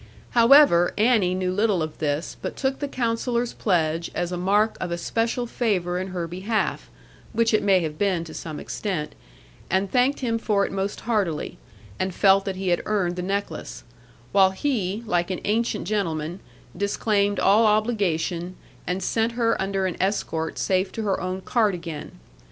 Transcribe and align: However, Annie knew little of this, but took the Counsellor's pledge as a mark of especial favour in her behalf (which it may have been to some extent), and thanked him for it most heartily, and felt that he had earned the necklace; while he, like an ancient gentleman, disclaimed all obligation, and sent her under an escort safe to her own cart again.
However, 0.31 0.95
Annie 0.97 1.35
knew 1.35 1.53
little 1.53 1.83
of 1.83 1.99
this, 1.99 2.35
but 2.41 2.55
took 2.55 2.79
the 2.79 2.87
Counsellor's 2.87 3.53
pledge 3.53 4.09
as 4.15 4.31
a 4.31 4.35
mark 4.35 4.75
of 4.81 4.91
especial 4.91 5.45
favour 5.45 5.99
in 5.99 6.07
her 6.07 6.27
behalf 6.27 6.89
(which 7.33 7.53
it 7.53 7.61
may 7.61 7.81
have 7.81 7.99
been 7.99 8.23
to 8.23 8.33
some 8.33 8.59
extent), 8.59 9.13
and 9.69 9.91
thanked 9.91 10.21
him 10.21 10.39
for 10.39 10.65
it 10.65 10.71
most 10.71 11.01
heartily, 11.01 11.59
and 11.99 12.15
felt 12.15 12.45
that 12.45 12.55
he 12.55 12.69
had 12.69 12.81
earned 12.87 13.15
the 13.15 13.21
necklace; 13.21 13.83
while 14.31 14.49
he, 14.49 15.03
like 15.05 15.29
an 15.29 15.39
ancient 15.45 15.85
gentleman, 15.87 16.39
disclaimed 16.75 17.39
all 17.39 17.67
obligation, 17.67 18.55
and 18.87 19.03
sent 19.03 19.33
her 19.33 19.55
under 19.61 19.85
an 19.85 19.97
escort 19.99 20.57
safe 20.57 20.91
to 20.93 21.03
her 21.03 21.21
own 21.21 21.41
cart 21.41 21.75
again. 21.75 22.13